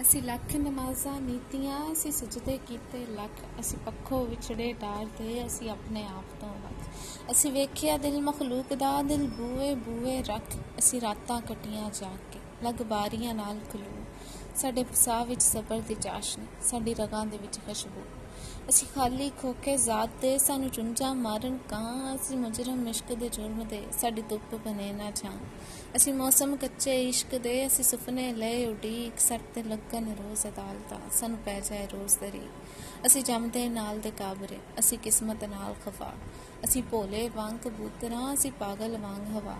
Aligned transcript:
ਅਸੀਂ 0.00 0.22
ਲੱਖ 0.22 0.54
ਨਮਾਜ਼ਾਂ 0.56 1.20
ਨੀਤੀਆਂ 1.20 1.92
ਅਸੀਂ 1.92 2.12
ਸਜਦੇ 2.12 2.58
ਕੀਤੇ, 2.68 3.06
ਲੱਖ 3.06 3.42
ਅਸੀਂ 3.60 3.78
ਪੱਖੋਂ 3.78 4.24
ਵਿਛੜੇ 4.26 4.72
ਡਾਰਦੇ 4.72 5.46
ਅਸੀਂ 5.46 5.70
ਆਪਣੇ 5.70 6.04
ਆਪ 6.06 6.24
ਤੋਂ 6.40 6.48
ਵੱਖ 6.48 7.30
ਅਸੀਂ 7.30 7.52
ਵੇਖਿਆ 7.52 7.96
ਦਿਲ 7.96 8.20
ਮਖਲੂਕ 8.22 8.74
ਦਾ, 8.74 9.02
ਦਿਲ 9.02 9.26
ਬੂਏ 9.28 9.74
ਬੂਏ 9.74 10.22
ਰੱਖ, 10.22 10.56
ਅਸੀਂ 10.78 11.00
ਰਾਤਾਂ 11.00 11.40
ਕਟੀਆਂ 11.40 11.90
ਜਾ 11.90 12.10
ਕੇ, 12.32 12.40
ਲਗ 12.64 12.82
ਬਾਰੀਆਂ 12.82 13.34
ਨਾਲ 13.34 13.60
ਖਲੂ। 13.72 14.04
ਸਾਡੇ 14.56 14.84
ਸਾਹ 14.94 15.24
ਵਿੱਚ 15.24 15.42
ਸਬਰ 15.42 15.80
ਦੀ 15.80 15.94
ਚਾਸ਼ਨੀ 15.94 16.46
ਸਾਡੀ 16.62 16.94
ਰਗਾਂ 16.94 17.26
ਦੇ 17.26 17.38
ਵਿੱਚ 17.38 17.58
ਖੁਸ਼ਬੂ। 17.58 18.02
ਅਸੀਂ 18.68 18.86
ਖਾਲੀ 18.94 19.30
ਖੋਕੇ 19.42 19.76
ਜ਼ਾਤ 19.76 20.10
ਦੇ 20.22 20.38
ਸਾਨੂੰ 20.38 20.70
ਚੁੰਝਾਂ 20.70 21.14
ਮਾਰਨ 21.14 21.58
ਕਾਂ 21.68 22.14
ਅਸੀਂ 22.14 22.36
ਮੁਜਰਮ 22.38 22.88
ਇਸ਼ਕ 22.88 23.12
ਦੇ 23.12 23.28
ਜੁਰਮ 23.28 23.64
ਦੇ 23.64 23.82
ਸਾਡੀ 24.00 24.22
ਧੁੱਪ 24.22 24.54
ਬਨੇ 24.54 24.92
ਨਾ 24.92 25.10
ਛਾਂ। 25.10 25.32
ਅਸੀਂ 25.96 26.14
ਮੌਸਮ 26.14 26.56
ਕੱਚੇ 26.56 27.08
ਇਸ਼ਕ 27.08 27.38
ਦੇ, 27.38 27.66
ਅਸੀਂ 27.66 27.84
ਸੁਪਨੇ 27.84 28.32
ਲਏ 28.32 28.66
ਉਡੀਕ, 28.66 29.20
ਸਰ 29.20 29.40
ਤੇ 29.54 29.62
ਲੱਗਣ 29.62 30.12
ਰੋਜ਼ 30.12 30.46
ਅਦਾਲਤਾਂ, 30.46 30.98
ਸਾਨੂੰ 31.10 31.38
ਪੈ 31.38 31.60
ਜਾਏ 31.60 31.86
ਰੋਜ਼ 31.86 32.18
ਦਰੀ। 32.18 32.46
ਅਸੀਂ 33.06 33.24
ਜੰਮਦੇ 33.24 33.68
ਨਾਲ 33.68 34.00
ਦੇ 34.00 34.10
ਕਾਬਰੇ, 34.10 34.58
ਅਸੀਂ 34.78 34.98
ਕਿਸਮਤ 34.98 35.44
ਨਾਲ 35.44 35.74
ਖਫਾ। 35.86 36.12
ਅਸੀਂ 36.64 36.82
ਭੋਲੇ 36.82 37.28
ਵਾਂਗ 37.28 37.58
ਕਬੂਤਰਾਂ, 37.58 38.34
ਅਸੀਂ 38.34 38.52
ਪਾਗਲ 38.52 38.98
ਵਾਂਗ 38.98 39.36
ਹਵਾ। 39.36 39.56